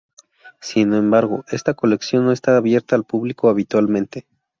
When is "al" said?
2.95-3.03